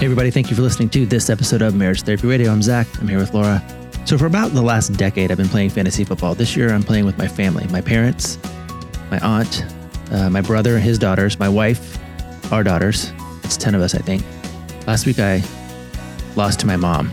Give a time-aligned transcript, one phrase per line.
[0.00, 2.50] Hey, everybody, thank you for listening to this episode of Marriage Therapy Radio.
[2.50, 2.86] I'm Zach.
[3.02, 3.62] I'm here with Laura.
[4.06, 6.34] So, for about the last decade, I've been playing fantasy football.
[6.34, 8.38] This year, I'm playing with my family my parents,
[9.10, 9.62] my aunt,
[10.10, 11.98] uh, my brother, his daughters, my wife,
[12.50, 13.12] our daughters.
[13.44, 14.24] It's 10 of us, I think.
[14.86, 15.42] Last week, I
[16.34, 17.12] lost to my mom.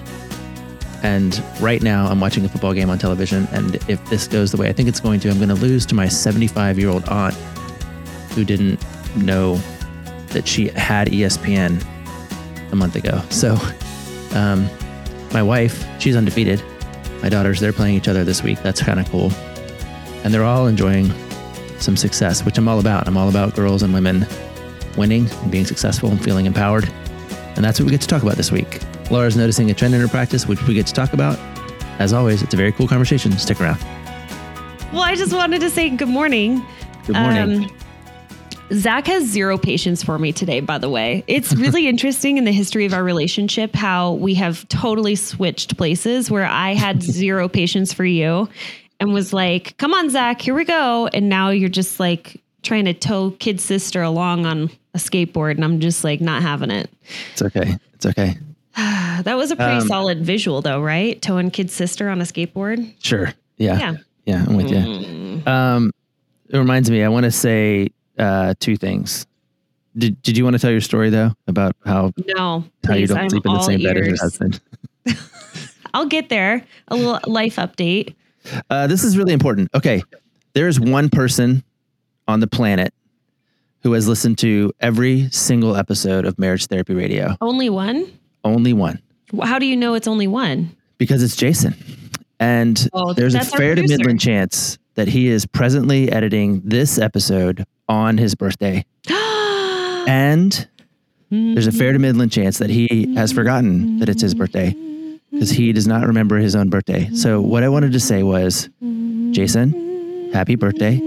[1.03, 3.49] And right now, I'm watching a football game on television.
[3.51, 5.85] And if this goes the way I think it's going to, I'm going to lose
[5.87, 7.35] to my 75 year old aunt
[8.33, 8.81] who didn't
[9.17, 9.55] know
[10.27, 11.85] that she had ESPN
[12.71, 13.21] a month ago.
[13.29, 13.57] So,
[14.33, 14.69] um,
[15.33, 16.63] my wife, she's undefeated.
[17.21, 18.61] My daughters, they're playing each other this week.
[18.61, 19.31] That's kind of cool.
[20.23, 21.11] And they're all enjoying
[21.79, 23.07] some success, which I'm all about.
[23.07, 24.25] I'm all about girls and women
[24.97, 26.89] winning and being successful and feeling empowered.
[27.55, 28.81] And that's what we get to talk about this week.
[29.09, 31.39] Laura's noticing a trend in her practice, which we get to talk about.
[31.99, 33.31] As always, it's a very cool conversation.
[33.37, 33.79] Stick around.
[34.93, 36.65] Well, I just wanted to say good morning.
[37.05, 37.65] Good morning.
[37.65, 37.77] Um,
[38.73, 41.23] Zach has zero patience for me today, by the way.
[41.27, 46.29] It's really interesting in the history of our relationship how we have totally switched places
[46.29, 48.49] where I had zero patience for you
[48.99, 51.07] and was like, come on, Zach, here we go.
[51.07, 55.51] And now you're just like trying to tow kid sister along on a skateboard.
[55.51, 56.89] And I'm just like not having it.
[57.31, 57.77] it's okay.
[57.93, 58.37] It's okay.
[59.23, 61.19] That was a pretty Um, solid visual, though, right?
[61.23, 62.93] Towing kid sister on a skateboard.
[63.03, 63.33] Sure.
[63.57, 63.79] Yeah.
[63.79, 63.95] Yeah.
[64.25, 65.41] Yeah, I'm with you.
[65.51, 65.91] Um,
[66.49, 69.25] it reminds me, I want to say uh, two things.
[69.97, 73.17] Did, did you want to tell your story though about how No, how you don't
[73.17, 74.59] I'm sleep in the same bed as your husband?
[75.93, 76.63] I'll get there.
[76.89, 78.13] A little life update.
[78.69, 79.69] Uh, this is really important.
[79.73, 80.03] Okay,
[80.53, 81.63] there's one person
[82.27, 82.93] on the planet
[83.83, 87.35] who has listened to every single episode of Marriage Therapy Radio.
[87.41, 88.11] Only one?
[88.43, 89.01] Only one,
[89.43, 90.75] How do you know it's only one?
[90.97, 91.75] because it's Jason.
[92.39, 97.63] And Oh, there's a fair to midland chance that he is presently editing this episode
[97.87, 98.83] on his birthday.
[100.09, 100.67] And
[101.29, 104.73] there's a fair to midland chance that he has forgotten that it's his birthday
[105.31, 107.09] because he does not remember his own birthday.
[107.13, 108.69] So, what I wanted to say was,
[109.31, 110.97] Jason, happy birthday.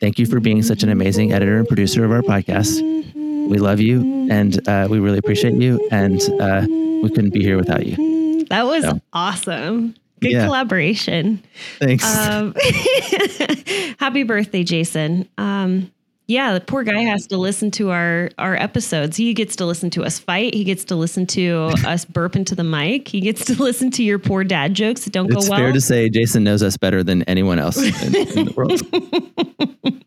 [0.00, 2.80] Thank you for being such an amazing editor and producer of our podcast.
[3.50, 5.86] We love you and uh, we really appreciate you.
[5.90, 8.44] And uh, we couldn't be here without you.
[8.46, 9.94] that was So- awesome.
[10.20, 10.44] Good Yeah.
[10.46, 11.42] collaboration.
[11.78, 12.04] Thanks.
[12.16, 12.54] Um,
[13.98, 15.28] happy birthday, Jason.
[15.38, 15.90] Um,
[16.26, 19.16] yeah, the poor guy has to listen to our our episodes.
[19.16, 20.52] He gets to listen to us fight.
[20.52, 23.08] He gets to listen to us burp into the mic.
[23.08, 25.58] He gets to listen to your poor dad jokes that don't it's go well.
[25.60, 30.02] It's fair to say Jason knows us better than anyone else in, in the world.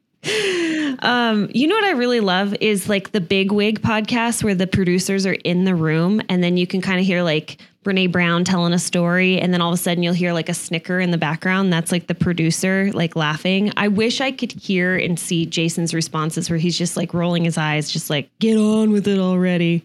[1.04, 4.68] Um, you know what I really love is like the Big Wig podcast where the
[4.68, 8.44] producers are in the room and then you can kind of hear like Brene Brown
[8.44, 11.10] telling a story and then all of a sudden you'll hear like a snicker in
[11.10, 11.74] the background.
[11.74, 13.72] That's like the producer like laughing.
[13.78, 17.58] I wish I could hear and see Jason's responses where he's just like rolling his
[17.58, 19.84] eyes, just like, get on with it already.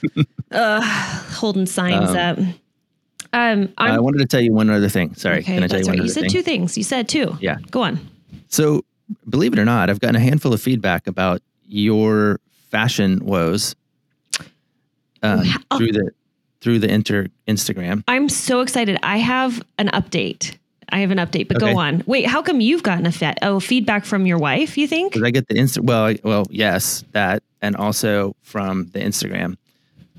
[0.50, 0.80] uh,
[1.34, 2.38] holding signs Um, up.
[3.34, 5.14] Um, I'm, I wanted to tell you one other thing.
[5.14, 5.38] Sorry.
[5.40, 5.98] okay, Can I tell you one right.
[6.00, 6.30] other You said thing?
[6.30, 6.78] two things.
[6.78, 7.36] You said two.
[7.40, 7.56] Yeah.
[7.70, 7.98] Go on.
[8.48, 8.82] So,
[9.28, 12.40] believe it or not, I've gotten a handful of feedback about your
[12.70, 13.74] fashion woes
[15.22, 15.40] um,
[15.70, 15.78] Wow.
[15.78, 16.10] through the
[16.60, 18.02] through the inter Instagram.
[18.08, 18.98] I'm so excited.
[19.02, 20.56] I have an update.
[20.90, 21.72] I have an update, but Okay.
[21.72, 22.02] go on.
[22.06, 24.78] Wait, how come you've gotten a fe- oh feedback from your wife?
[24.78, 25.12] You think?
[25.12, 25.80] Because I get the insta.
[25.80, 29.56] Well, I, well, yes, that, and also from the Instagram,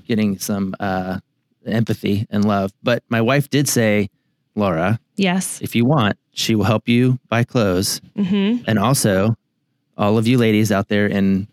[0.06, 1.18] getting some uh,
[1.66, 2.72] empathy and love.
[2.82, 4.08] But my wife did say,
[4.56, 5.60] Laura, Yes.
[5.62, 8.64] if you want, she will help you buy clothes, Mm-hmm.
[8.66, 9.36] and also
[9.96, 11.46] all of you ladies out there in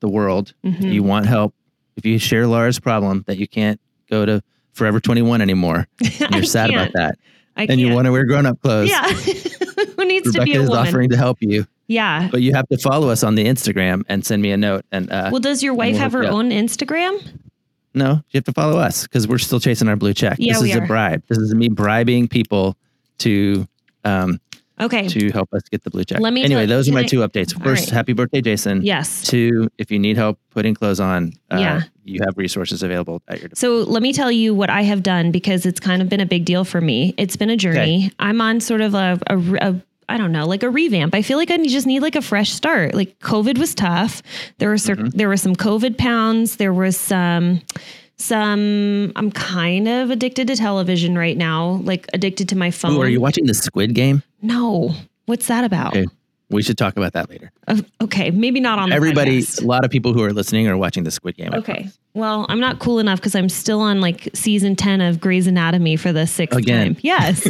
[0.00, 0.86] the world, Mm-hmm.
[0.86, 1.54] if you want help,
[1.96, 3.80] if you share Laura's problem that you can't
[4.10, 4.42] go to
[4.72, 5.86] Forever 21 anymore,
[6.20, 6.94] and you're sad about can't.
[6.94, 7.18] that,
[7.56, 7.96] I and you can't.
[7.96, 8.88] want to wear grown up clothes.
[8.88, 9.04] Yeah.
[9.96, 10.86] Who needs to be a is woman?
[10.86, 12.28] offering to help you, yeah.
[12.30, 14.84] but you have to follow us on the Instagram and send me a note.
[14.92, 17.20] And uh, Well, does your wife we'll have her you own Instagram?
[17.94, 20.36] No, you have to follow us because we're still chasing our blue check.
[20.38, 20.84] Yeah, this we is are.
[20.84, 21.22] a bribe.
[21.28, 22.76] This is me bribing people
[23.18, 23.66] to
[24.04, 24.40] um,
[24.80, 25.08] Okay.
[25.08, 26.20] to help us get the blue check.
[26.20, 27.52] Let me anyway, those are my I- two updates.
[27.62, 27.90] First, right.
[27.94, 28.80] happy birthday, Jason.
[28.82, 29.22] Yes.
[29.24, 31.82] Two, if you need help putting clothes on, uh, Yeah.
[32.04, 35.32] you have resources available at your So let me tell you what I have done
[35.32, 37.14] because it's kind of been a big deal for me.
[37.18, 38.10] It's been a journey.
[38.18, 39.76] I'm on sort of a, a, a
[40.10, 41.14] I don't know, like a revamp.
[41.14, 42.94] I feel like I just need like a fresh start.
[42.94, 44.22] Like COVID was tough.
[44.58, 45.16] There were cer- Mm-hmm.
[45.16, 46.56] there were some COVID pounds.
[46.56, 47.60] There was some
[48.16, 49.12] some.
[49.16, 51.80] I'm kind of addicted to television right now.
[51.84, 52.92] Like addicted to my phone.
[52.96, 54.22] Ooh, are you watching the Squid Game?
[54.42, 54.94] No.
[55.26, 55.96] What's that about?
[55.96, 56.06] Okay.
[56.50, 57.52] We should talk about that later.
[57.68, 59.62] Uh, okay, maybe not on the Everybody, podcast.
[59.62, 61.50] a lot of people who are listening are watching the Squid Game.
[61.52, 61.72] I Okay.
[61.74, 61.98] promise.
[62.12, 65.94] Well, I'm not cool enough because I'm still on like season 10 of Grey's Anatomy
[65.96, 66.94] for the sixth Again.
[66.94, 67.00] time.
[67.02, 67.46] Yes.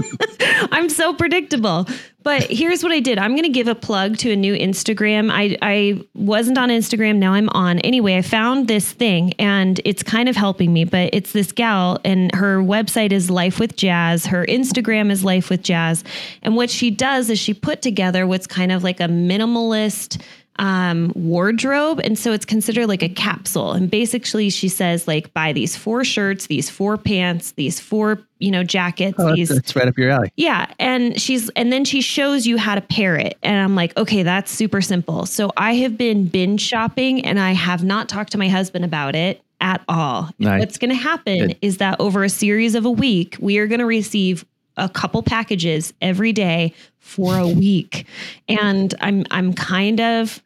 [0.72, 1.86] I'm so predictable.
[2.24, 3.18] But here's what I did.
[3.18, 5.30] I'm going to give a plug to a new Instagram.
[5.30, 7.16] I, I wasn't on Instagram.
[7.16, 7.80] Now I'm on.
[7.80, 12.00] Anyway, I found this thing and it's kind of helping me, but it's this gal
[12.02, 14.24] and her website is Life with Jazz.
[14.24, 16.02] Her Instagram is Life with Jazz.
[16.42, 20.22] And what she does is she put together what's kind of like a minimalist
[20.56, 22.00] um, wardrobe.
[22.04, 23.72] And so it's considered like a capsule.
[23.72, 28.50] And basically, she says, like, buy these four shirts, these four pants, these four, you
[28.50, 29.48] know, jackets, Oh, these.
[29.48, 30.30] that's, right up your alley.
[30.36, 30.72] Yeah.
[30.78, 33.36] And she's, and then she shows you how to pair it.
[33.42, 35.26] And I'm like, okay, that's super simple.
[35.26, 39.14] So I have been binge shopping and I have not talked to my husband about
[39.16, 40.30] it at all.
[40.38, 40.60] Nice.
[40.60, 41.58] What's going to happen Good.
[41.62, 44.44] is that over a series of a week, we are going to receive
[44.76, 48.06] a couple packages every day for a week.
[48.48, 50.42] And I'm, I'm kind of,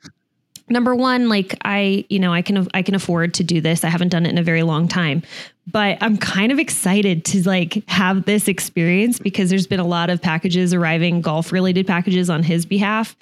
[0.71, 3.89] number one like i you know i can i can afford to do this i
[3.89, 5.23] haven't done it in a very long time
[5.67, 10.11] but i'm kind of excited to like have this experience because there's been a lot
[10.11, 13.17] of packages arriving golf related packages on his behalf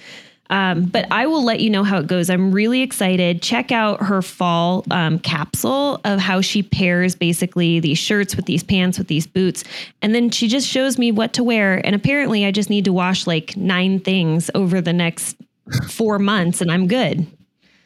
[0.50, 2.30] um, but I will let you know how it goes.
[2.30, 3.42] I'm really excited.
[3.42, 8.62] Check out her fall um, capsule of how she pairs basically these shirts with these
[8.62, 9.64] pants with these boots.
[10.02, 11.84] And then she just shows me what to wear.
[11.84, 15.36] And apparently, I just need to wash like nine things over the next
[15.88, 17.26] four months and I'm good.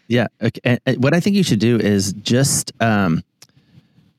[0.09, 0.27] Yeah.
[0.43, 0.79] Okay.
[0.87, 3.23] And, what I think you should do is just um,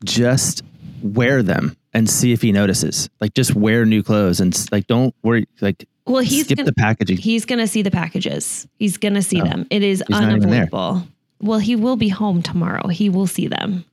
[0.03, 0.63] just
[1.03, 3.09] wear them and see if he notices.
[3.19, 5.47] Like just wear new clothes and like don't worry.
[5.59, 7.18] Like Well, he's skip gonna, the packaging.
[7.18, 8.68] he's gonna see the packages.
[8.77, 9.45] He's gonna see Oh.
[9.45, 9.68] them.
[9.69, 10.62] It is He's not even there.
[10.63, 11.07] unavoidable.
[11.42, 12.88] Well, he will be home tomorrow.
[12.88, 13.86] He will see them.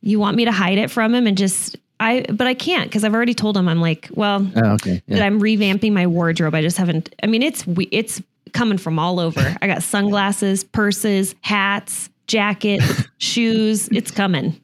[0.00, 3.04] You want me to hide it from him and just I but I can't because
[3.04, 5.02] I've already told him I'm like, well, oh, okay.
[5.08, 6.54] that I'm revamping my wardrobe.
[6.54, 8.22] I just haven't I mean it's we- it's
[8.52, 9.56] coming from all over.
[9.62, 13.88] I got sunglasses, purses, hats, jackets, shoes.
[13.88, 14.60] It's coming.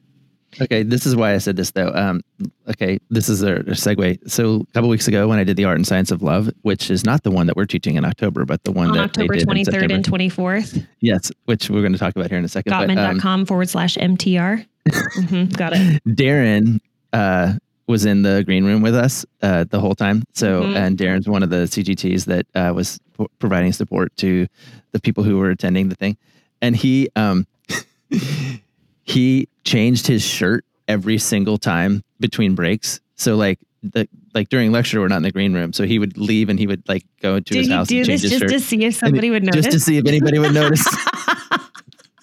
[0.61, 1.91] Okay, this is why I said this though.
[1.93, 2.21] Um,
[2.69, 4.29] okay, this is a, a segue.
[4.29, 6.89] So a couple weeks ago, when I did the art and science of love, which
[6.91, 9.35] is not the one that we're teaching in October, but the one On that October
[9.35, 10.85] in 23rd and 24th.
[10.99, 12.71] yes, which we're going to talk about here in a second.
[12.71, 14.65] But, um, Gottman.com forward slash MTR.
[14.89, 16.03] Mhm, got it.
[16.07, 16.79] Darren
[17.13, 17.53] uh,
[17.87, 20.23] was in the green room with us uh, the whole time.
[20.33, 20.75] So, Mhm.
[20.75, 24.47] and Darren's one of the CGTs that uh, was p- providing support to
[24.91, 26.17] the people who were attending the thing,
[26.61, 27.45] and he um,
[29.03, 32.99] he changed his shirt every single time between breaks.
[33.15, 36.17] So, like the like during lecture, we're not in the green room, so he would
[36.17, 38.31] leave and he would like go into Did his he house do and change this
[38.31, 38.51] his just shirt.
[38.51, 39.65] to see if And somebody would notice?
[39.65, 40.85] Just to see if anybody would notice.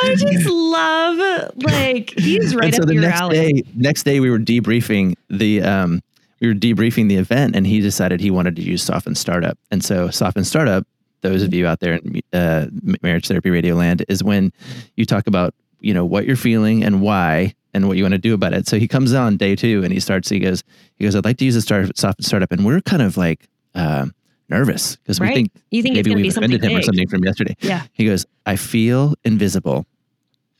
[0.00, 3.52] I just love like he's right and so up the your next alley.
[3.52, 6.00] day, next day we were debriefing the um,
[6.40, 9.58] we were debriefing the event, and he decided he wanted to use Soften Startup.
[9.70, 10.87] And so Soften Startup,
[11.23, 12.66] those of you out there in uh,
[13.02, 14.52] Marriage Therapy Radio Land, is when
[14.97, 18.18] you talk about you know what you're feeling and why and what you want to
[18.18, 18.66] do about it.
[18.66, 20.28] So he comes on day two and he starts.
[20.28, 20.62] He goes,
[20.97, 23.47] he goes, I'd like to use a start, Soften Startup, and we're kind of like.
[23.75, 24.14] Um,
[24.50, 25.28] nervous because Right.
[25.28, 27.54] we think You think maybe we've be offended him or something from yesterday.
[27.61, 27.82] Yeah.
[27.92, 29.85] He goes, I feel invisible.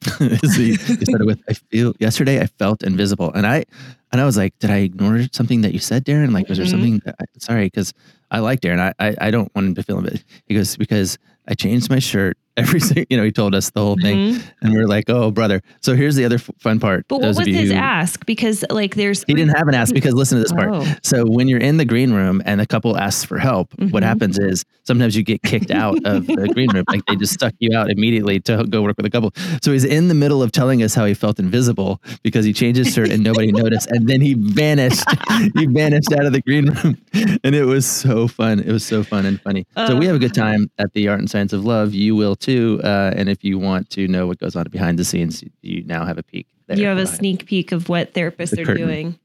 [0.18, 0.28] So
[0.60, 3.32] he, he started with, I feel yesterday I felt invisible.
[3.32, 3.64] And I,
[4.12, 6.32] and I was like, did I ignore something that you said, Darren?
[6.32, 6.70] Like, was there Mhm.
[6.70, 7.02] something?
[7.06, 7.68] I, sorry.
[7.70, 7.92] Cause
[8.30, 8.78] I like Darren.
[8.78, 10.22] I, I, I don't want him to feel it.
[10.46, 13.96] He goes, because I changed my shirt every you know he told us the whole
[14.02, 17.20] thing and we are like oh brother so here's the other f- fun part But
[17.20, 18.26] what was his who- ask?
[18.26, 20.68] Because like there's he didn't have an ask because listen to this part.
[20.72, 20.84] Oh.
[21.02, 23.90] So when you're in the green room and a couple asks for help, Mm-hmm.
[23.90, 26.84] what happens is sometimes you get kicked out of the green room.
[26.88, 29.32] Like they just stuck you out immediately to go work with a couple.
[29.62, 32.78] So he's in the middle of telling us how he felt invisible because he changed
[32.78, 33.88] his shirt and nobody noticed.
[33.90, 35.04] And then he vanished.
[35.54, 36.96] he vanished out of the green room.
[37.44, 38.58] And it was so fun.
[38.60, 39.66] It was so fun and funny.
[39.76, 41.94] so we have a good time at the Art and Science of Love.
[41.94, 42.48] You will too.
[42.49, 46.05] Uh, and if you want to know what goes on behind the scenes, you now
[46.05, 46.47] have a peek.
[46.69, 48.87] You have a sneak peek of what therapists The are curtain.
[48.87, 49.19] doing.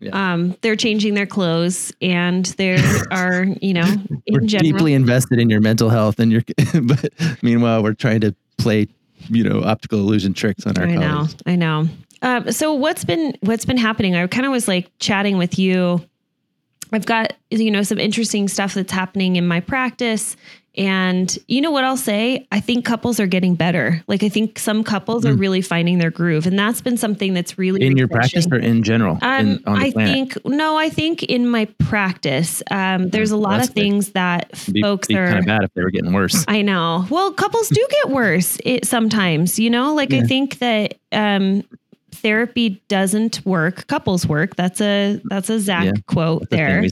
[0.00, 0.32] Yeah.
[0.32, 2.78] Um, they're changing their clothes and there
[3.10, 3.84] are, you know,
[4.30, 4.72] we're in general.
[4.72, 6.42] deeply invested in your mental health and your
[6.82, 8.86] but meanwhile we're trying to play
[9.28, 11.88] you know optical illusion tricks on our I know, I know.
[12.22, 14.14] Um, so what's been what's been happening?
[14.16, 16.02] I kind of was like chatting with you.
[16.92, 20.36] I've got you know some interesting stuff that's happening in my practice,
[20.76, 22.46] and you know what I'll say?
[22.52, 24.02] I think couples are getting better.
[24.06, 27.58] Like I think some couples are really finding their groove, and that's been something that's
[27.58, 27.90] really Hmm.
[27.92, 31.48] in your practice or in general Um, in, I planet think no, I think in
[31.48, 33.74] my practice, um, there's a lot of good.
[33.82, 35.26] things that It'd be, folks be are.
[35.26, 37.06] kind of bad if they were getting worse I know.
[37.10, 41.64] Well, couples do get worse it, sometimes, you know, like I think that um,
[42.20, 43.86] therapy doesn't work.
[43.86, 44.56] Couples work.
[44.56, 45.92] That's a, that's a Zach Yeah.
[46.06, 46.82] quote the there.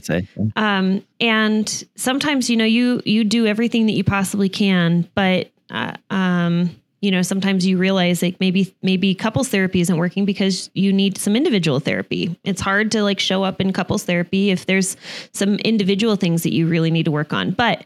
[0.55, 5.93] Um, and sometimes, you know, you, you do everything that you possibly can, but, uh,
[6.09, 10.91] um, you know, sometimes you realize like maybe, maybe couples therapy isn't working because you
[10.91, 12.37] need some individual therapy.
[12.43, 14.97] It's hard to like show up in couples therapy if there's
[15.31, 17.51] some individual things that you really need to work on.
[17.51, 17.85] But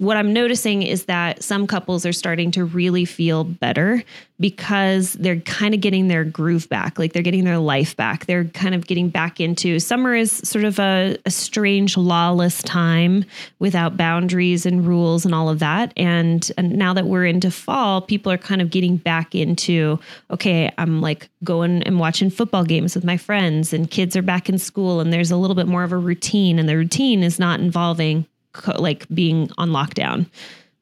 [0.00, 4.02] what I'm noticing is that some couples are starting to really feel better
[4.38, 8.24] because they're kind of getting their groove back, like they're getting their life back.
[8.24, 13.26] They're kind of getting back into summer is sort of a, a strange, lawless time
[13.58, 15.92] without boundaries and rules and all of that.
[15.98, 20.72] And, and now that we're into fall, people are kind of getting back into okay,
[20.78, 24.56] I'm like going and watching football games with my friends, and kids are back in
[24.56, 27.60] school, and there's a little bit more of a routine, and the routine is not
[27.60, 30.26] involving co- like being on lockdown.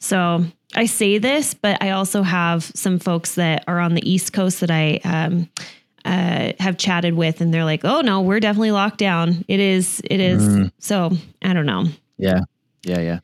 [0.00, 0.44] So
[0.76, 4.60] I say this, but I also have some folks that are on the East Coast
[4.60, 5.48] that I um,
[6.04, 9.44] uh, have chatted with, and they're like, "Oh no, we're definitely locked down.
[9.48, 11.10] It is, it is." So
[11.42, 11.84] I don't know.
[12.18, 12.40] yeah
[12.84, 13.18] yeah yeah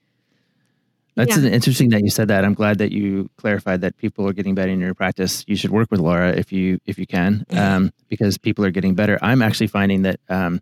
[1.16, 1.50] that's Yeah.
[1.50, 4.72] interesting that you said that i'm glad that you clarified that people are getting better
[4.72, 8.36] in your practice you should work with laura if you if you can um, because
[8.36, 10.60] people are getting better i'm actually finding that um,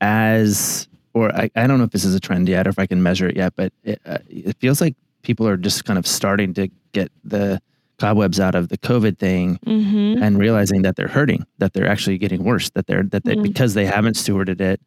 [0.00, 2.86] as or I, I don't know if this is a trend yet or if i
[2.86, 6.06] can measure it yet but it, uh, it feels like people are just kind of
[6.06, 7.60] starting to get the
[7.98, 10.22] cobwebs out of the covid thing Mm-hmm.
[10.22, 13.42] and realizing that they're hurting that they're actually getting worse that they're that they Mm.
[13.42, 14.80] because they haven't stewarded it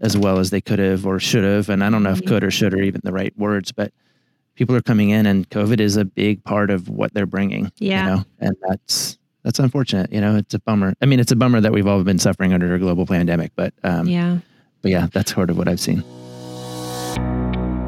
[0.00, 2.26] as well as they could have or should have and i don't know if Mhm.
[2.28, 3.92] could or should are even the right words but
[4.54, 8.04] people are coming in and covid is a big part of what they're bringing Yeah.
[8.04, 11.36] you know and that's that's unfortunate you know it's a bummer i mean it's a
[11.36, 14.38] bummer that we've all been suffering under a global pandemic but um Yeah.
[14.82, 16.04] But yeah that's sort of what i've seen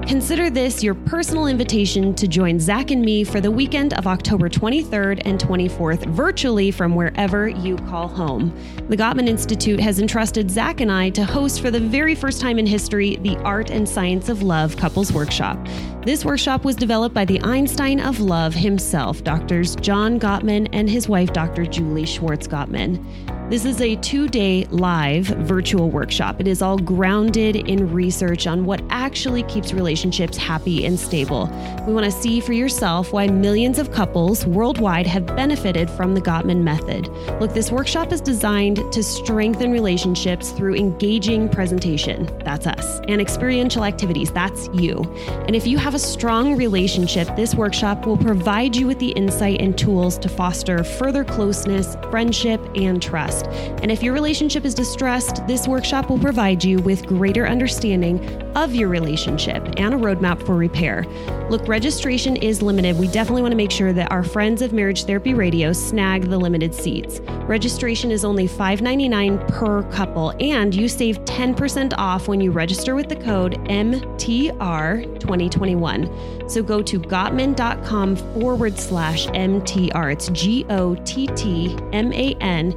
[0.06, 4.50] Consider this your personal invitation to join Zach and me for the weekend of October
[4.50, 8.54] 23rd and 24th, virtually from wherever you call home.
[8.90, 12.58] The Gottman Institute has entrusted Zach and I to host for the very first time
[12.58, 15.56] in history the Art and Science of Love Couples Workshop.
[16.04, 21.08] This workshop was developed by the Einstein of Love himself, Doctors John Gottman and his
[21.08, 21.64] wife, Dr.
[21.64, 23.02] Julie Schwartz Gottman.
[23.50, 26.40] This is a two day live virtual workshop.
[26.40, 31.46] It is all grounded in research on what actually keeps relationships happy and stable.
[31.86, 36.22] We want to see for yourself why millions of couples worldwide have benefited from the
[36.22, 37.08] Gottman method.
[37.38, 42.26] Look, this workshop is designed to strengthen relationships through engaging presentation.
[42.44, 43.00] That's us.
[43.08, 44.32] And experiential activities.
[44.32, 45.02] That's you.
[45.46, 49.60] And if you have a strong relationship, this workshop will provide you with the insight
[49.60, 53.46] and tools to foster further closeness, friendship, and trust.
[53.80, 58.74] And if your relationship is distressed, this workshop will provide you with greater understanding of
[58.74, 61.04] your relationship and a roadmap for repair.
[61.50, 62.98] Look, registration is limited.
[62.98, 66.38] We definitely want to make sure that our friends of Marriage Therapy Radio snag the
[66.38, 67.20] limited seats.
[67.46, 73.08] Registration is only $5.99 per couple, and you save 10% off when you register with
[73.08, 76.50] the code MTR2021.
[76.50, 80.12] So go to Gottman.com forward slash MTR.
[80.12, 82.74] It's G O T T M A N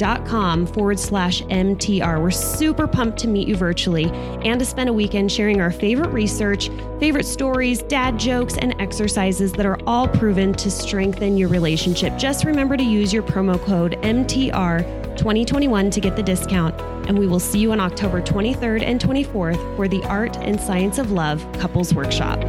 [0.00, 2.22] dot com forward slash MTR.
[2.22, 6.08] We're super pumped to meet you virtually and to spend a weekend sharing our favorite
[6.08, 12.16] research, favorite stories, dad jokes, and exercises that are all proven to strengthen your relationship.
[12.16, 16.80] Just remember to use your promo code MTR2021 to get the discount.
[17.06, 20.96] And we will see you on October 23rd and 24th for the Art and Science
[20.96, 22.40] of Love Couples Workshop.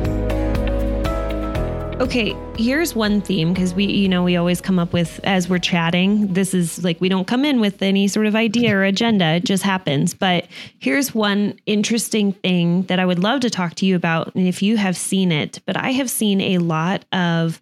[2.01, 5.59] Okay, here's one theme because we, you know, we always come up with as we're
[5.59, 6.33] chatting.
[6.33, 9.45] This is like we don't come in with any sort of idea or agenda, it
[9.45, 10.15] just happens.
[10.15, 10.47] But
[10.79, 14.33] here's one interesting thing that I would love to talk to you about.
[14.33, 17.61] And if you have seen it, but I have seen a lot of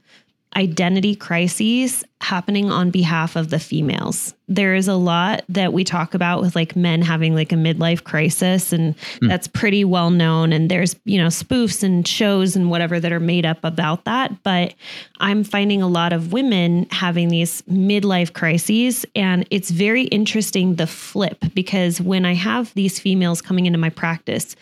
[0.55, 4.33] identity crises happening on behalf of the females.
[4.47, 8.03] There is a lot that we talk about with like men having like a midlife
[8.03, 9.29] crisis and mm.
[9.29, 13.19] that's pretty well known and there's, you know, spoofs and shows and whatever that are
[13.19, 14.73] made up about that, but
[15.19, 20.87] I'm finding a lot of women having these midlife crises and it's very interesting the
[20.87, 24.55] flip because when I have these females coming into my practice,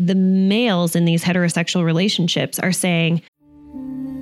[0.00, 3.20] the males in these heterosexual relationships are saying,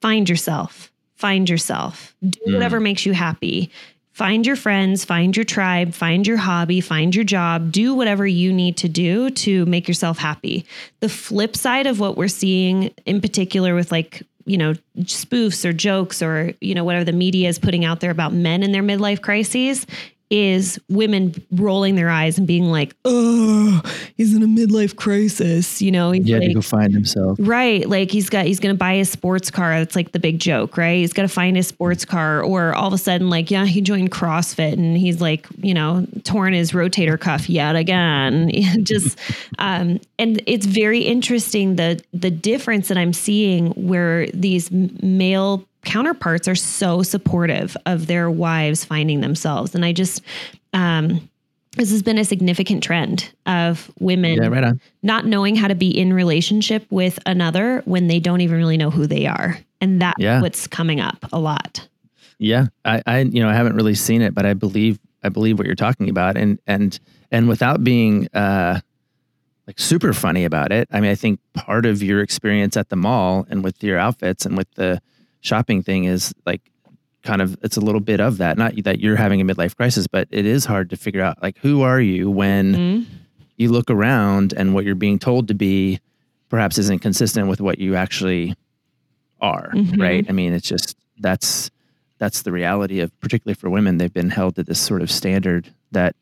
[0.00, 2.54] find yourself, find yourself, do mm.
[2.54, 3.70] whatever makes you happy.
[4.12, 8.52] Find your friends, find your tribe, find your hobby, find your job, do whatever you
[8.52, 10.66] need to do to make yourself happy.
[10.98, 15.72] The flip side of what we're seeing in particular with like you know spoofs or
[15.72, 18.82] jokes or you know whatever the media is putting out there about men and their
[18.82, 19.86] midlife crises
[20.30, 23.82] is women rolling their eyes and being like, "Oh,
[24.16, 27.36] he's in a midlife crisis." You know, he's yeah, like, to go find himself.
[27.40, 29.78] Right, like he's got he's going to buy a sports car.
[29.78, 30.98] That's like the big joke, right?
[30.98, 33.80] He's got to find his sports car, or all of a sudden, like, yeah, he
[33.80, 38.50] joined CrossFit and he's like, you know, torn his rotator cuff yet again.
[38.82, 39.18] Just,
[39.58, 46.46] um, and it's very interesting the the difference that I'm seeing where these male counterparts
[46.48, 49.74] are so supportive of their wives finding themselves.
[49.74, 50.22] And I just,
[50.72, 51.28] um,
[51.76, 55.88] this has been a significant trend of women yeah, right not knowing how to be
[55.88, 59.58] in relationship with another when they don't even really know who they are.
[59.80, 60.40] And that's yeah.
[60.40, 61.86] what's coming up a lot.
[62.38, 62.66] Yeah.
[62.84, 65.66] I, I, you know, I haven't really seen it, but I believe, I believe what
[65.66, 66.36] you're talking about.
[66.36, 66.98] And, and,
[67.30, 68.80] and without being, uh,
[69.66, 70.88] like super funny about it.
[70.90, 74.44] I mean, I think part of your experience at the mall and with your outfits
[74.44, 75.00] and with the,
[75.40, 76.60] shopping thing is like
[77.22, 80.06] kind of it's a little bit of that not that you're having a midlife crisis
[80.06, 83.14] but it is hard to figure out like who are you when mm-hmm.
[83.56, 86.00] you look around and what you're being told to be
[86.48, 88.54] perhaps isn't consistent with what you actually
[89.40, 90.00] are mm-hmm.
[90.00, 91.70] right i mean it's just that's
[92.18, 95.72] that's the reality of particularly for women they've been held to this sort of standard
[95.92, 96.16] that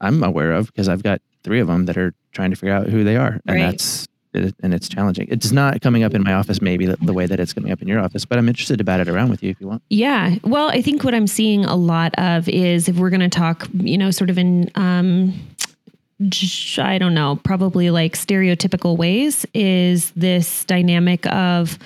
[0.00, 2.88] i'm aware of because i've got three of them that are trying to figure out
[2.88, 3.70] who they are and right.
[3.70, 5.28] that's and it's challenging.
[5.30, 7.80] It's not coming up in my office, maybe the, the, way that it's coming up
[7.80, 9.82] in your office, but I'm interested to bat it around with you if you want.
[9.90, 10.36] Yeah.
[10.42, 13.68] Well, I think what I'm seeing a lot of is if we're going to talk,
[13.74, 15.34] you know, sort of in, um,
[16.78, 21.78] I don't know, probably like stereotypical ways, is this dynamic of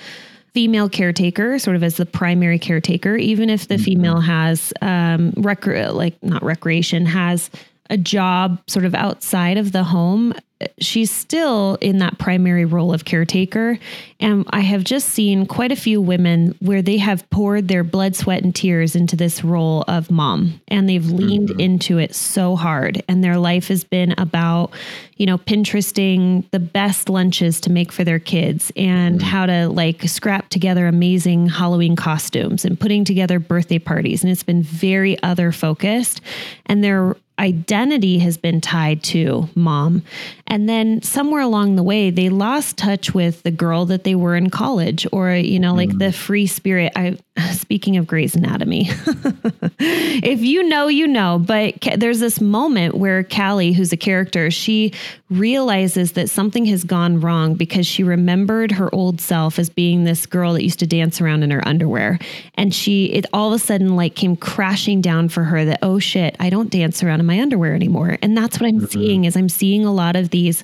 [0.53, 3.83] female caretaker, sort of as the primary caretaker, even if the mm-hmm.
[3.83, 7.49] female has um, rec- like not recreation, has
[7.89, 10.33] a job sort of outside of the home,
[10.79, 13.79] she's still in that primary role of caretaker.
[14.19, 18.15] And I have just seen quite a few women where they have poured their blood,
[18.15, 21.59] sweat, and tears into this role of mom and they've leaned mm-hmm.
[21.59, 23.01] into it so hard.
[23.07, 24.71] And their life has been about,
[25.15, 29.27] you know, Pinteresting the best lunches to make for their kids and mm-hmm.
[29.27, 34.23] how to like scrap together amazing Halloween costumes and putting together birthday parties.
[34.23, 36.19] And it's been very other focused.
[36.65, 40.03] And they're identity has been tied to mom.
[40.45, 44.35] And then somewhere along the way, they lost touch with the girl that they were
[44.35, 45.99] in college or, you know, like mm.
[45.99, 46.91] the free spirit.
[46.95, 47.17] I,
[47.53, 48.89] speaking of Grey's Anatomy,
[49.79, 54.51] if you know, you know, but Ca- there's this moment where Callie, who's a character,
[54.51, 54.93] she
[55.29, 60.25] realizes that something has gone wrong because she remembered her old self as being this
[60.25, 62.19] girl that used to dance around in her underwear.
[62.55, 65.99] And she, it all of a sudden like came crashing down for her that, oh
[65.99, 68.17] shit, I don't dance around in my underwear anymore.
[68.21, 68.85] And that's what I'm mm-hmm.
[68.85, 70.63] seeing is I'm seeing a lot of these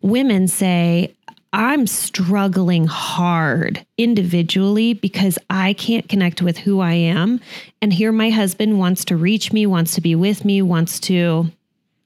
[0.00, 1.12] women say,
[1.52, 7.40] I'm struggling hard individually because I can't connect with who I am.
[7.80, 11.50] And here my husband wants to reach me, wants to be with me, wants to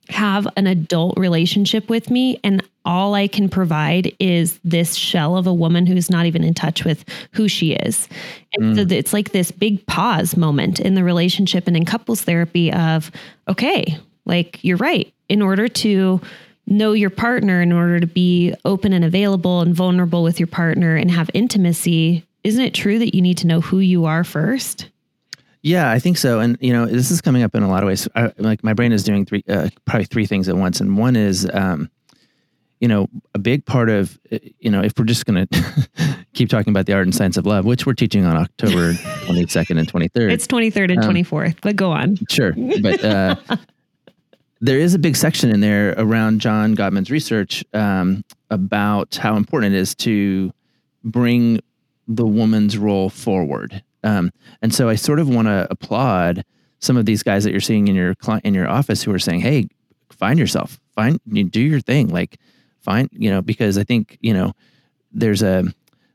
[0.08, 5.46] have an adult relationship with me and all I can provide is this shell of
[5.46, 8.08] a woman who's not even in touch with who she is.
[8.54, 8.92] And so mm.
[8.92, 13.10] it's like this big pause moment in the relationship and in couples therapy of
[13.48, 15.12] okay, like you're right.
[15.28, 16.20] In order to
[16.70, 20.96] know your partner, in order to be open and available and vulnerable with your partner
[20.96, 24.88] and have intimacy, isn't it true that you need to know who you are first?
[25.62, 26.40] Yeah, I think so.
[26.40, 28.08] And you know, this is coming up in a lot of ways.
[28.14, 30.80] I, like my brain is doing three, uh, probably three things at once.
[30.80, 31.90] And one is, um,
[32.80, 36.48] you know, a big part of, uh, you know, if we're just going to keep
[36.48, 38.92] talking about the art and science of love, which we're teaching on October
[39.26, 40.32] 22nd and 23rd.
[40.32, 42.16] It's 23rd and Um, 24th, but go on.
[42.30, 42.54] Sure.
[42.80, 43.36] But uh,
[44.60, 49.74] there is a big section in there around John Gottman's research um, about how important
[49.74, 50.52] it is to
[51.02, 51.60] bring
[52.06, 53.82] the woman's role forward.
[54.04, 56.44] Um, and so I sort of want to applaud
[56.78, 59.18] some of these guys that you're seeing in your client in your office who are
[59.18, 59.68] saying, "Hey,
[60.10, 62.38] find yourself, find you do your thing, like
[62.80, 64.52] find you know." Because I think you know
[65.12, 65.64] there's a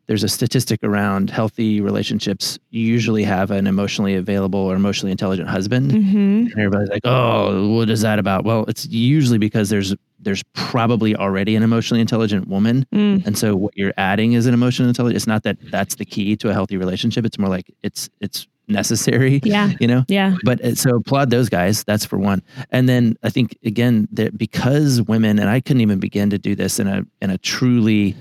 [0.08, 5.92] there's a statistic around healthy relationships usually have an emotionally available or emotionally intelligent husband
[5.92, 6.18] Mm-hmm.
[6.18, 11.16] and everybody's like oh what is that about well it's usually because there's there's probably
[11.16, 13.26] already an emotionally intelligent woman Mm.
[13.26, 16.36] and so what you're adding is an emotional intelligence it's not that that's the key
[16.38, 19.74] to a healthy relationship it's more like it's it's necessary Yeah.
[19.80, 20.36] you know Yeah.
[20.44, 22.42] but uh, so applaud those guys that's for one
[22.72, 26.56] and then i think again that because women and i couldn't even begin to do
[26.56, 28.16] this in a in a truly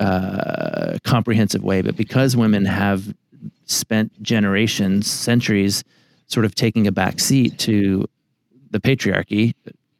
[0.00, 3.14] uh, comprehensive way but because women have
[3.66, 5.84] spent generations centuries
[6.26, 8.08] sort of taking a back seat to
[8.70, 9.54] the patriarchy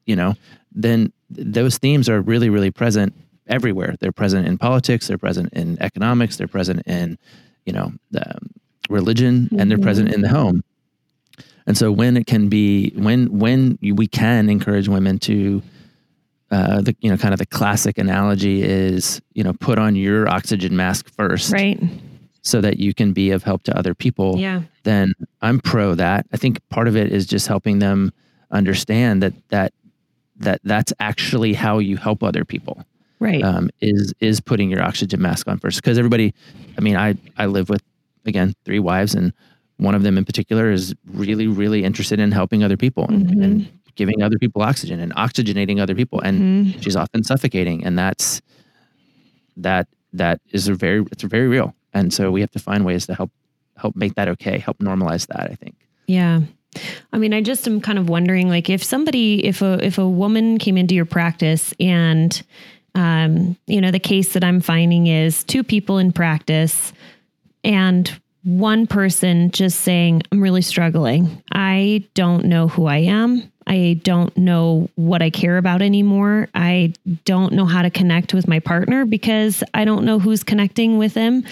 [0.06, 0.34] you know
[0.72, 3.14] then those themes are really really present
[3.48, 3.96] everywhere.
[4.00, 7.18] They're present in politics they're present in economics they're present in
[7.64, 8.38] you know the
[8.88, 10.62] religion and they're present in the home.
[11.66, 15.62] And so when it can be when when we can encourage women to
[16.50, 20.28] uh, the you know kind of the classic analogy is you know put on your
[20.28, 21.78] oxygen mask first Right.
[22.42, 24.62] so that you can be of help to other people Yeah.
[24.84, 26.26] then I'm pro that.
[26.32, 28.12] I think part of it is just helping them
[28.50, 29.72] understand that that
[30.36, 32.84] that that's actually how you help other people.
[33.20, 33.42] Right.
[33.42, 36.32] Um, is is putting your oxygen mask on first because everybody.
[36.78, 37.82] I mean, I I live with
[38.24, 39.32] again three wives and
[39.78, 43.68] one of them in particular is really really interested in helping other people and, and
[43.98, 46.38] giving other people oxygen and oxygenating other people and
[46.82, 48.40] she's often suffocating and that's
[49.56, 53.06] that that is a very it's very real and so we have to find ways
[53.06, 53.30] to help
[53.76, 55.74] help make that okay help normalize that i think
[56.06, 56.40] Yeah.
[57.12, 60.06] I mean, I just am kind of wondering like if somebody if a if a
[60.06, 62.30] woman came into your practice and
[62.94, 66.92] um you know the case that I'm finding is two people in practice
[67.64, 71.42] and one person just saying I'm really struggling.
[71.52, 73.50] I don't know who I am.
[73.68, 76.48] I don't know what I care about anymore.
[76.54, 80.98] I don't know how to connect with my partner because I don't know who's connecting
[80.98, 81.44] with him.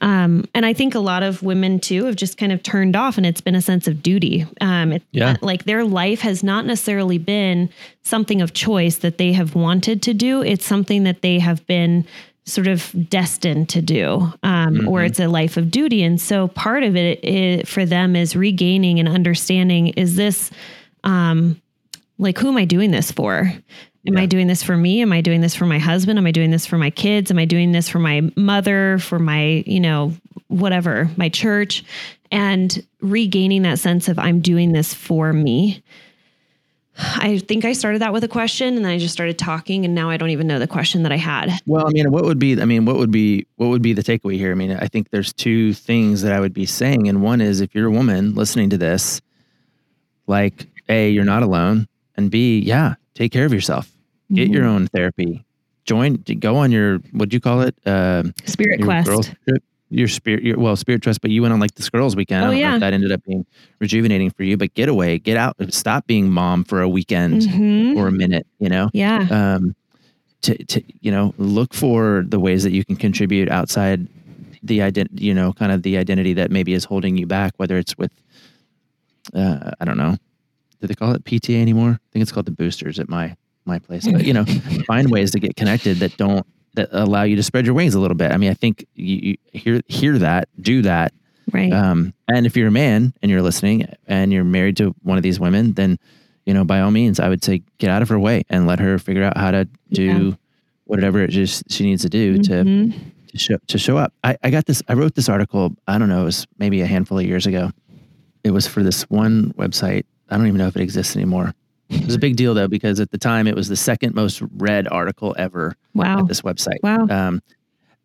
[0.00, 3.16] Um, and I think a lot of women too have just kind of turned off,
[3.18, 4.46] and it's been a sense of duty.
[4.60, 5.32] Um, it's Yeah.
[5.32, 7.68] not- like their life has not necessarily been
[8.02, 10.42] something of choice that they have wanted to do.
[10.42, 12.04] It's something that they have been
[12.46, 16.02] sort of destined to do, um, or it's a life of duty.
[16.02, 20.50] And so part of it, i for them is regaining and understanding: is this
[21.04, 21.60] um,
[22.18, 23.52] like who am I doing this for?
[24.06, 25.02] Am I doing this for me?
[25.02, 26.18] Am I doing this for my husband?
[26.18, 27.30] Am I doing this for my kids?
[27.30, 30.14] Am I doing this for my mother, for my, you know,
[30.46, 31.84] whatever, my church?
[32.30, 35.82] And regaining that sense of I'm doing this for me.
[36.98, 39.94] I think I started that with a question and then I just started talking and
[39.94, 41.52] now I don't even know the question that I had.
[41.66, 44.02] well i mean what would be i mean what would be what would be the
[44.02, 47.22] takeaway here i mean i think there's two things that i would be saying and
[47.22, 49.20] one is if you're a woman listening to this
[50.26, 53.90] like a you're not alone and b yeah take care of yourself
[54.32, 55.44] get your own therapy
[55.84, 59.34] join go on your what do you call it um Spirit your quest.
[59.90, 62.44] your spirit, your, well, spirit trust, but you went on like this girls' weekend.
[62.44, 62.74] Oh, I don't know yeah.
[62.74, 63.46] if that ended up being
[63.78, 67.96] rejuvenating for you, but get away, get out, stop being mom for a weekend Mhm.
[67.96, 68.90] or a minute, you know?
[68.92, 69.26] Yeah.
[69.30, 69.74] Um,
[70.42, 74.06] to, to, you know, look for the ways that you can contribute outside
[74.62, 77.78] the ident, you know, kind of the identity that maybe is holding you back, whether
[77.78, 78.10] it's with,
[79.34, 80.16] uh, I don't know,
[80.80, 81.90] do they call it PTA anymore?
[81.90, 84.44] I think it's called the boosters at my, my place, but you know,
[84.86, 88.00] find ways to get connected that don't, that allow you to spread your wings a
[88.00, 88.30] little bit.
[88.32, 91.12] I mean, I think you, you hear, hear that, do that.
[91.52, 91.72] Right.
[91.72, 95.22] Um, and if you're a man and you're listening and you're married to one of
[95.22, 95.98] these women, then,
[96.46, 98.78] you know, by all means, I would say get out of her way and let
[98.80, 100.30] her figure out how to do Yeah.
[100.84, 102.94] whatever it is she needs to do to, Mhm.
[103.28, 104.12] to show, to show up.
[104.22, 106.86] I, I got this, I wrote this article, I don't know, it was maybe a
[106.86, 107.70] handful of years ago.
[108.44, 110.04] It was for this one website.
[110.30, 111.54] I don't even know if it exists anymore.
[111.90, 114.42] It was a big deal though, because at the time it was the second most
[114.56, 116.20] read article ever Wow.
[116.20, 116.78] at this website.
[116.82, 117.06] Wow.
[117.08, 117.42] Um,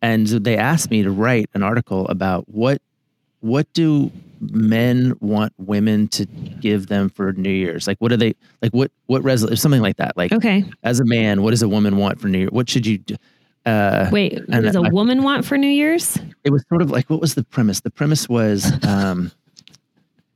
[0.01, 2.81] and they asked me to write an article about what
[3.41, 4.09] what do
[4.39, 7.87] men want women to give them for New Year's?
[7.87, 8.71] Like, what do they like?
[8.73, 10.15] What what resol something like that?
[10.15, 10.63] Like, Okay.
[10.83, 12.49] as a man, what does a woman want for New Year?
[12.51, 13.15] What should you do?
[13.65, 16.17] Uh, Wait, what does a I- woman want for New Year's?
[16.45, 17.81] it was sort of like what was the premise?
[17.81, 19.31] The premise was um,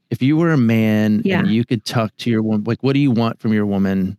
[0.10, 1.40] if you were a man Yeah.
[1.40, 4.18] and you could talk to your woman, like, what do you want from your woman?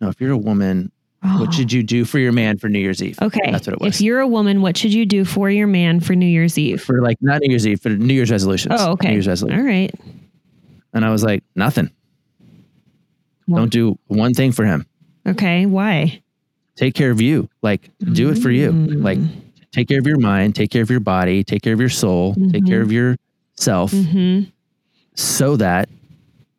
[0.00, 0.92] No, if you're a woman,
[1.22, 3.18] what should you do for your man for New Year's Eve?
[3.20, 3.26] Oh.
[3.26, 3.50] Okay.
[3.50, 3.96] that's what it was.
[3.96, 6.82] If you're a woman, what should you do for your man for New Year's Eve?
[6.82, 8.74] for like not New Year's Eve, for New Year's resolutions.
[8.78, 9.08] Oh, okay.
[9.08, 9.60] New Year's resolutions.
[9.60, 9.92] All right.
[10.94, 11.90] And I was like, nothing.
[13.48, 14.86] Don't do one thing for him.
[15.26, 15.64] Okay.
[15.66, 16.22] Why?
[16.76, 17.48] Take care of you.
[17.62, 18.70] Like, do it for you.
[18.72, 19.02] Mm.
[19.02, 19.18] Like,
[19.72, 22.34] take care of your mind, take care of your body, take care of your soul,
[22.52, 24.50] take care of yourself Mm-hmm.
[25.18, 25.88] So that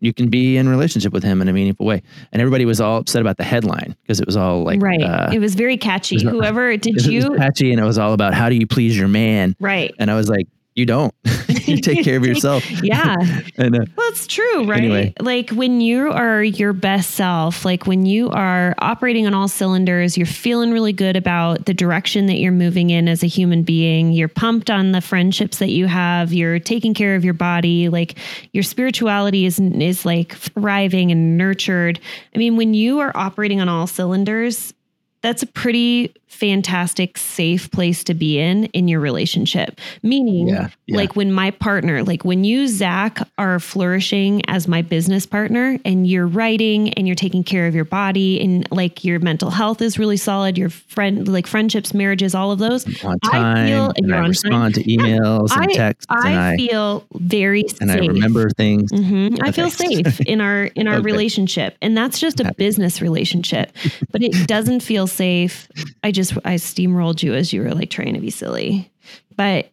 [0.02, 2.02] you can be in relationship with him in a meaningful way.
[2.32, 5.02] And everybody was all upset about the headline because it was all like, right.
[5.02, 6.16] uh, it was very catchy.
[6.16, 7.36] was not- Whoever did it was you?
[7.36, 9.56] catchy and it was all about how do you please your man?
[9.60, 9.94] Right.
[10.00, 11.14] And I was like, you don't.
[11.70, 12.64] you take care of yourself.
[12.84, 13.16] Yeah.
[13.58, 14.80] and uh, Well, it's true, right?
[14.80, 15.14] Anyway.
[15.20, 20.18] Like when you are your best self, like when you are operating on all cylinders,
[20.18, 24.12] you're feeling really good about the direction that you're moving in as a human being.
[24.12, 26.34] You're pumped on the friendships that you have.
[26.34, 27.90] You're taking care of your body.
[27.90, 28.18] Like
[28.54, 32.00] your spirituality is is like thriving and nurtured.
[32.36, 34.74] I mean, when you are operating on all cylinders,
[35.22, 40.96] that's a pretty fantastic safe place to be in in your relationship meaning Yeah, yeah.
[40.96, 46.08] like when my partner like when you zach are flourishing as my business partner and
[46.08, 50.00] you're writing and you're taking care of your body and like your mental health is
[50.00, 54.08] really solid your friend like friendships marriages all of those on I time feel- and
[54.08, 54.30] you're I on time.
[54.30, 58.50] respond to emails and I, texts I and I feel very safe and I remember
[58.52, 58.92] things.
[58.92, 59.40] Mhm.
[59.42, 61.04] I feel safe in our in our Okay.
[61.04, 63.72] relationship, and that's just a business relationship.
[64.12, 65.68] But it doesn't feel safe.
[66.04, 68.92] I just I steamrolled you as you were like trying to be silly,
[69.36, 69.70] but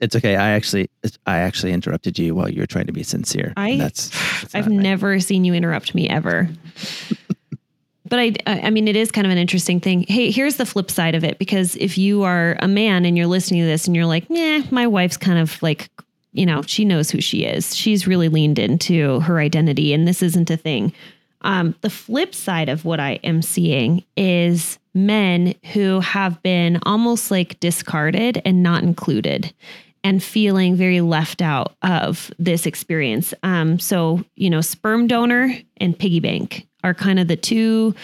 [0.00, 0.36] It's okay.
[0.36, 0.88] I actually
[1.26, 3.52] I actually interrupted you while you were trying to be sincere.
[3.56, 4.82] I that's, that's I've not right.
[4.82, 6.48] never seen you interrupt me ever.
[8.12, 10.04] but I, I mean, it is kind of an interesting thing.
[10.06, 13.26] Hey, here's the flip side of it because if you are a man and you're
[13.26, 15.88] listening to this and you're like, nah, my wife's kind of like,
[16.32, 17.74] you know, she knows who she is.
[17.74, 20.92] She's really leaned into her identity, and this isn't a thing.
[21.42, 27.30] Um, the flip side of what I am seeing is men who have been almost
[27.30, 29.52] like discarded and not included
[30.04, 33.32] and feeling very left out of this experience.
[33.42, 37.94] Um, so, you know, sperm donor and piggy bank are kind of the two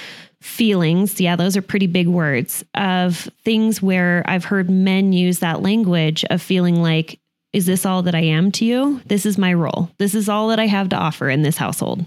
[0.40, 1.20] feelings.
[1.20, 6.24] Yeah, those are pretty big words of things where I've heard men use that language
[6.30, 7.18] of feeling like,
[7.52, 9.00] is this all that I am to you?
[9.06, 9.90] This is my role.
[9.98, 12.06] This is all that I have to offer in this household.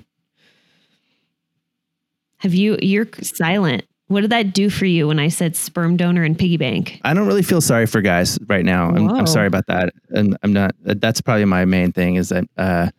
[2.38, 3.84] Have you, you're silent.
[4.12, 7.00] What did that do for you when I said sperm donor and piggy bank?
[7.04, 8.90] I don't really feel sorry for guys right now.
[8.90, 10.76] I'm, I'm sorry about that, and I'm not.
[10.82, 12.44] That's probably my main thing is that.
[12.58, 12.90] Uh,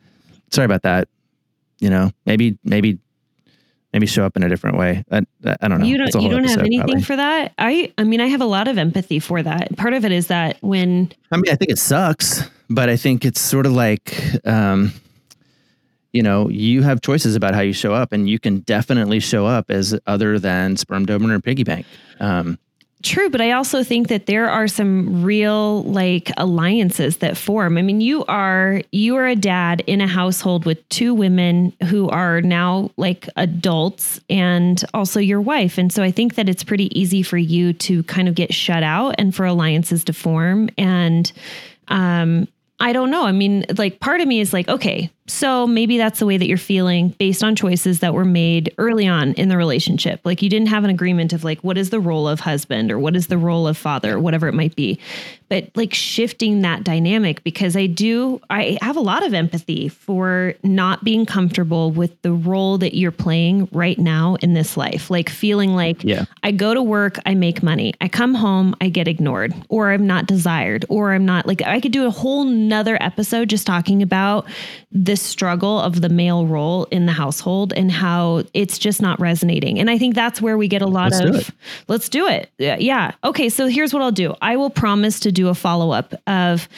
[0.50, 1.08] sorry about that.
[1.80, 2.98] You know, maybe maybe
[3.92, 5.04] maybe show up in a different way.
[5.10, 5.22] I,
[5.60, 5.86] I don't know.
[5.86, 7.02] You don't you don't have anything probably.
[7.02, 7.52] for that?
[7.58, 9.76] I I mean I have a lot of empathy for that.
[9.76, 13.24] Part of it is that when I mean, I think it sucks, but I think
[13.24, 14.92] it's sort of like, um,
[16.12, 19.46] you know, you have choices about how you show up, and you can definitely show
[19.46, 21.86] up as other than sperm donor or piggy bank.
[22.20, 22.58] Um,
[23.02, 27.76] True, but I also think that there are some real like alliances that form.
[27.76, 32.08] I mean, you are you are a dad in a household with two women who
[32.10, 35.78] are now like adults and also your wife.
[35.78, 38.84] And so I think that it's pretty easy for you to kind of get shut
[38.84, 41.32] out and for alliances to form and
[41.88, 42.46] um
[42.78, 43.26] I don't know.
[43.26, 46.48] I mean, like part of me is like, okay, So maybe that's the way that
[46.48, 50.20] you're feeling based on choices that were made early on in the relationship.
[50.24, 52.98] Like you didn't have an agreement of like, what is the role of husband or
[52.98, 54.98] what is the role of father, whatever it might be.
[55.48, 60.54] But like shifting that dynamic because I do, I have a lot of empathy for
[60.62, 65.10] not being comfortable with the role that you're playing right now in this life.
[65.10, 66.24] Like feeling like Yeah.
[66.42, 67.92] I go to work, I make money.
[68.00, 71.80] I come home, I get ignored, or I'm not desired, or I'm not like I
[71.80, 74.46] could do a whole nother episode just talking about
[74.90, 79.78] the struggle of the male role in the household and how it's just not resonating.
[79.78, 81.50] And I think that's where we get a lot Let's of it.
[81.88, 82.50] let's do it.
[82.58, 83.12] Yeah, Yeah.
[83.24, 83.48] Okay.
[83.48, 84.34] So here's what I'll do.
[84.40, 86.68] I will promise to do a follow up of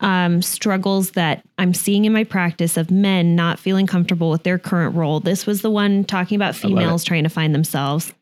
[0.00, 4.58] um, struggles that I'm seeing in my practice of men not feeling comfortable with their
[4.58, 5.20] current role.
[5.20, 8.12] This was the one talking about females trying to find themselves.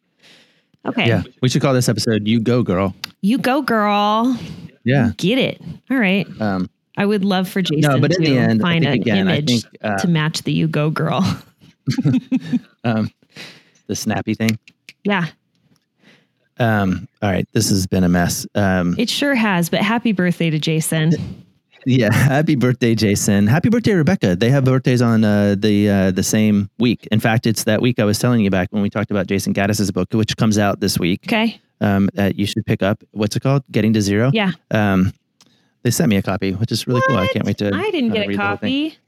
[0.85, 1.07] Okay.
[1.07, 1.23] Yeah.
[1.41, 2.95] We should call this episode You Go Girl.
[3.21, 4.37] You go, girl.
[4.85, 5.13] Yeah.
[5.17, 5.63] Get it.
[5.91, 6.27] All right.
[6.41, 9.63] Um, I would love for Jason but in to the end, find an again, image
[9.63, 11.23] think, uh, to match the you go girl.
[12.85, 13.11] um,
[13.87, 14.59] the snappy thing.
[15.05, 15.27] yeah,
[16.59, 17.49] Um, all right.
[17.53, 18.47] This has been a mess.
[18.55, 19.69] Um, it sure has.
[19.69, 21.45] But happy birthday to Jason.
[21.87, 22.13] yeah.
[22.13, 23.47] Happy birthday, Jason.
[23.47, 24.37] Happy birthday, Rebecca.
[24.37, 27.09] They have birthdays on uh, the uh, the same week.
[27.11, 29.53] In fact, it's that week I was telling you back when we talked about Jason
[29.53, 31.23] Gaddis's book, which comes out this week.
[31.27, 31.61] Okay.
[31.81, 33.03] Um, that you should pick up.
[33.11, 33.65] What's it called?
[33.73, 34.31] Getting to Zero.
[34.33, 34.53] Yeah.
[34.71, 35.13] Um,
[35.83, 37.17] they sent me a copy, which is really cool.
[37.17, 37.71] I can't wait to.
[37.75, 38.91] I didn't get a read the whole thing.
[38.91, 38.99] copy.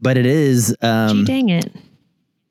[0.00, 0.74] But it is.
[0.82, 1.72] Um, Gee, dang it.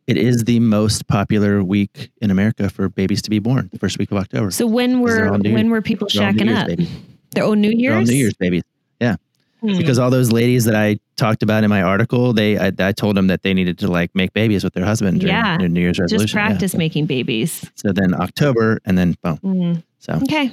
[0.08, 3.70] It is the most popular week in America for babies to be born.
[3.72, 4.50] The first week of October.
[4.52, 6.68] So when were when were people they're shacking up?
[6.68, 6.90] babies.
[7.32, 8.10] They're oh New Year's.
[8.10, 8.64] New Year's babies.
[9.00, 9.18] Yeah.
[9.62, 9.78] Hmm.
[9.78, 13.18] Because all those ladies that I talked about in my article, they I, I told
[13.18, 15.58] them that they needed to like make babies with their husband during Yeah.
[15.58, 16.26] New Year's resolution.
[16.26, 16.48] Just Yeah.
[16.48, 17.70] practice making babies.
[17.76, 19.38] So then October, and then boom.
[19.44, 19.84] Mm.
[20.00, 20.52] So Okay.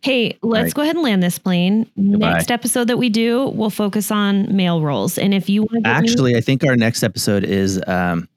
[0.00, 0.74] Hey, let's right.
[0.74, 1.88] go ahead and land this plane.
[1.96, 2.32] Goodbye.
[2.32, 5.18] Next episode that we do, we'll focus on male roles.
[5.18, 8.28] And if you want to actually, I think our next episode is um,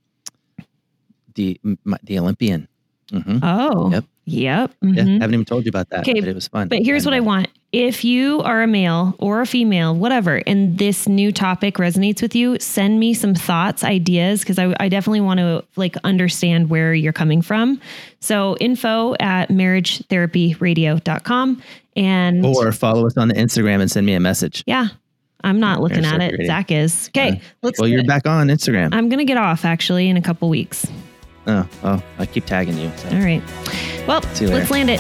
[1.36, 2.68] the m- the Olympian.
[3.12, 4.06] hmm oh, Yep.
[4.26, 4.72] yep.
[4.82, 5.20] Yeah, mhm.
[5.20, 6.68] haven't even told you about that, Okay, but it was fun.
[6.68, 7.48] But here's And, what I uh, want.
[7.72, 12.36] If you are a male or a female, whatever, and this new topic resonates with
[12.36, 16.94] you, send me some thoughts, ideas, because I, I definitely want to like understand where
[16.94, 17.80] you're coming from.
[18.20, 21.64] So info at marriagetherapyradio.com.
[21.96, 24.64] And Or follow us on the Instagram and send me a message.
[24.68, 24.88] yeah,
[25.44, 26.32] I'm not looking Marriage at it.
[26.32, 26.46] Radio.
[26.48, 27.10] Zach is.
[27.10, 28.90] Okay, uh, let's Well, you're back on Instagram.
[28.94, 30.88] I'm going to get off actually in a couple weeks.
[31.48, 32.92] oh, oh, I keep tagging you.
[32.98, 33.10] So.
[33.10, 33.44] All right.
[34.08, 35.00] Well, you let's land it.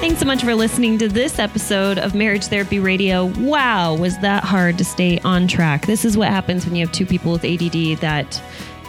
[0.00, 3.26] Thanks so much for listening to this episode of Marriage Therapy Radio.
[3.40, 5.86] Wow, was that hard to stay on track?
[5.86, 8.40] This is what happens when you have two people with ADD that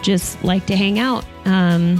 [0.02, 1.96] just like to hang out um,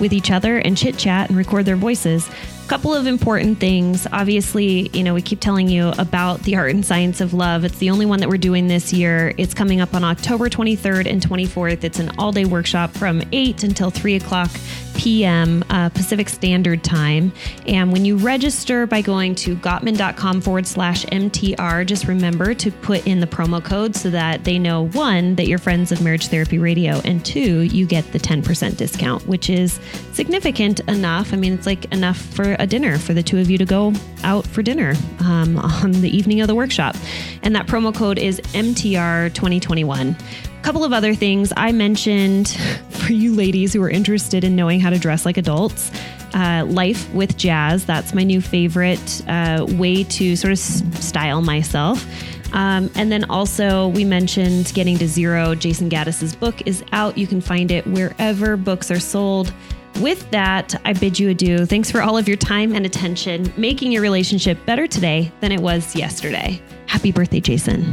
[0.00, 2.26] with each other and chit chat and record their voices.
[2.64, 4.06] A Couple of important things.
[4.12, 7.66] Obviously, you know, we keep telling you about the art and science of love.
[7.66, 9.34] It's the only one that we're doing this year.
[9.36, 11.84] It's coming up on October 23rd and 24th.
[11.84, 14.50] It's an all day workshop from 8 until 3 o'clock
[14.94, 15.64] p.m.
[15.70, 17.32] Uh, Pacific Standard Time.
[17.66, 23.06] And when you register by going to gottman.com forward slash MTR, just remember to put
[23.06, 26.58] in the promo code so that they know one, that you're friends of Marriage Therapy
[26.58, 29.80] Radio, and two, you get the 10% discount, which is
[30.12, 31.32] significant enough.
[31.32, 33.92] I mean, it's like enough for a dinner for the two of you to go
[34.24, 36.96] out for dinner um, on the evening of the workshop.
[37.42, 42.56] And that promo code is MTR 2021 A couple of other things I mentioned
[43.02, 45.90] for you ladies who are interested in knowing how to dress like adults.
[46.34, 52.06] Uh, Life with Jazz, that's my new favorite uh, way to sort of style myself.
[52.54, 55.54] Um, and then also, we mentioned Getting to Zero.
[55.54, 57.18] Jason Gaddis's book is out.
[57.18, 59.52] You can find it wherever books are sold.
[60.00, 61.66] With that, I bid you adieu.
[61.66, 65.60] Thanks for all of your time and attention, making your relationship better today than it
[65.60, 66.62] was yesterday.
[66.86, 67.92] Happy birthday, Jason.